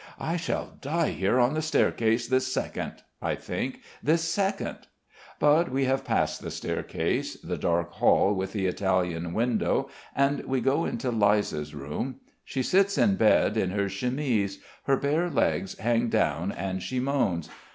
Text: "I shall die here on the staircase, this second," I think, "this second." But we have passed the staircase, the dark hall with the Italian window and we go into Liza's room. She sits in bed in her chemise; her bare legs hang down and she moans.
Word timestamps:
"I 0.19 0.35
shall 0.35 0.77
die 0.81 1.11
here 1.11 1.39
on 1.39 1.53
the 1.53 1.61
staircase, 1.61 2.25
this 2.27 2.51
second," 2.51 3.03
I 3.21 3.35
think, 3.35 3.81
"this 4.01 4.23
second." 4.23 4.79
But 5.39 5.69
we 5.69 5.85
have 5.85 6.03
passed 6.03 6.41
the 6.41 6.49
staircase, 6.49 7.39
the 7.39 7.55
dark 7.55 7.91
hall 7.91 8.33
with 8.33 8.51
the 8.51 8.65
Italian 8.65 9.31
window 9.31 9.91
and 10.15 10.43
we 10.45 10.59
go 10.59 10.85
into 10.85 11.11
Liza's 11.11 11.75
room. 11.75 12.15
She 12.43 12.63
sits 12.63 12.97
in 12.97 13.15
bed 13.15 13.55
in 13.57 13.69
her 13.69 13.87
chemise; 13.89 14.57
her 14.85 14.97
bare 14.97 15.29
legs 15.29 15.77
hang 15.77 16.09
down 16.09 16.51
and 16.51 16.81
she 16.81 16.99
moans. 16.99 17.47